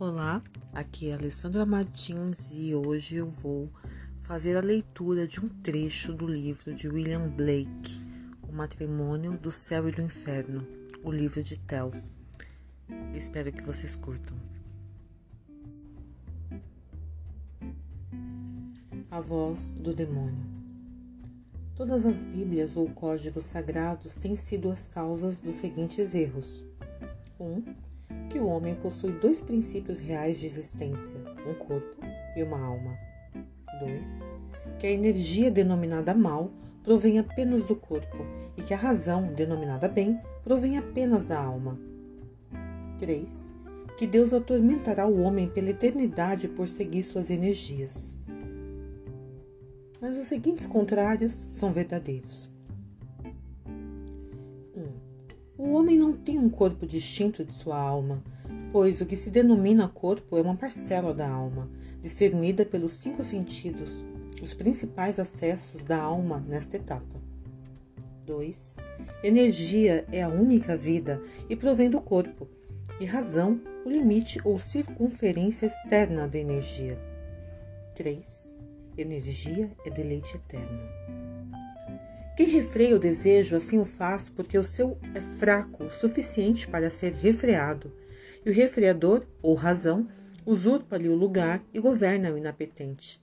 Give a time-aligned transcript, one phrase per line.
[0.00, 3.70] Olá, aqui é Alessandra Martins e hoje eu vou
[4.18, 8.02] fazer a leitura de um trecho do livro de William Blake,
[8.48, 10.66] O Matrimônio do Céu e do Inferno,
[11.04, 11.92] o livro de Tel.
[13.14, 14.38] Espero que vocês curtam.
[19.10, 20.46] A voz do demônio.
[21.76, 26.64] Todas as Bíblias ou códigos sagrados têm sido as causas dos seguintes erros.
[27.38, 27.44] 1.
[27.44, 27.89] Um,
[28.42, 31.96] o homem possui dois princípios reais de existência, um corpo
[32.36, 32.98] e uma alma.
[33.80, 34.30] 2.
[34.78, 36.50] Que a energia denominada mal
[36.82, 38.24] provém apenas do corpo
[38.56, 41.78] e que a razão denominada bem provém apenas da alma.
[42.98, 43.54] 3.
[43.96, 48.18] Que Deus atormentará o homem pela eternidade por seguir suas energias.
[50.00, 52.50] Mas os seguintes contrários são verdadeiros.
[55.62, 58.24] O homem não tem um corpo distinto de sua alma,
[58.72, 61.68] pois o que se denomina corpo é uma parcela da alma,
[62.00, 64.02] discernida pelos cinco sentidos,
[64.40, 67.20] os principais acessos da alma nesta etapa.
[68.24, 68.78] 2.
[69.22, 72.48] Energia é a única vida e provém do corpo,
[72.98, 76.98] e razão o limite ou circunferência externa da energia.
[77.94, 78.56] 3.
[78.96, 80.80] Energia é deleite eterno.
[82.40, 86.88] Quem refreia o desejo assim o faz porque o seu é fraco o suficiente para
[86.88, 87.92] ser refreado,
[88.46, 90.08] e o refreador, ou razão,
[90.46, 93.20] usurpa-lhe o lugar e governa o inapetente.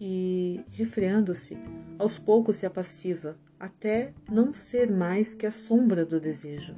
[0.00, 1.58] E, refreando-se,
[1.98, 6.76] aos poucos se apassiva, até não ser mais que a sombra do desejo.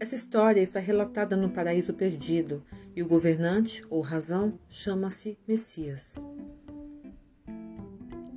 [0.00, 2.64] Essa história está relatada no paraíso perdido,
[2.96, 6.24] e o governante, ou razão, chama-se Messias.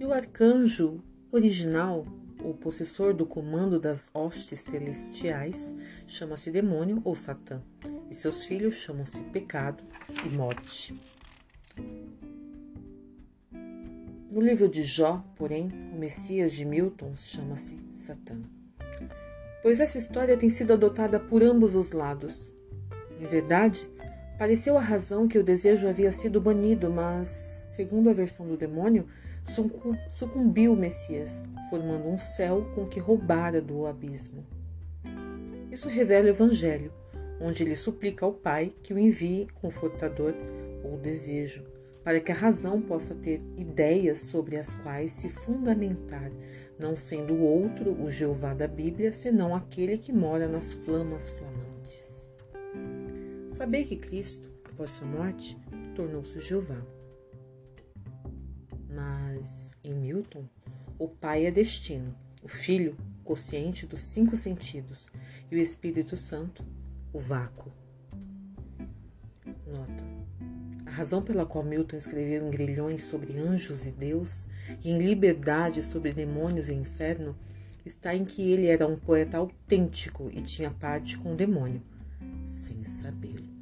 [0.08, 2.08] O arcanjo original,
[2.42, 5.76] o possessor do comando das hostes celestiais,
[6.08, 7.62] chama-se demônio ou Satã,
[8.10, 9.84] e seus filhos chamam-se pecado
[10.26, 10.98] e morte.
[14.32, 18.38] No livro de Jó, porém, o Messias de Milton chama-se Satã.
[19.62, 22.50] Pois essa história tem sido adotada por ambos os lados.
[23.20, 23.90] Em verdade,
[24.40, 29.06] pareceu a razão que o desejo havia sido banido, mas, segundo a versão do demônio,
[30.10, 34.46] sucumbiu Messias, formando um céu com que roubara do abismo.
[35.72, 36.92] Isso revela o Evangelho,
[37.40, 40.34] onde ele suplica ao Pai que o envie confortador
[40.84, 41.64] ou desejo,
[42.04, 46.32] para que a razão possa ter ideias sobre as quais se fundamentar,
[46.80, 52.32] não sendo o outro o Jeová da Bíblia, senão aquele que mora nas flamas flamantes.
[53.50, 55.58] Sabei que Cristo, após sua morte,
[55.96, 56.82] tornou-se Jeová.
[58.90, 60.46] Mas, em Milton,
[60.98, 65.10] o Pai é destino, o Filho, consciente dos cinco sentidos,
[65.52, 66.66] e o Espírito Santo,
[67.12, 67.72] o vácuo.
[69.66, 70.06] Nota.
[70.86, 74.48] A razão pela qual Milton escreveu em grilhões sobre anjos e Deus
[74.84, 77.36] e em liberdade sobre demônios e inferno
[77.86, 81.82] está em que ele era um poeta autêntico e tinha parte com o demônio,
[82.46, 83.57] sem sabê-lo.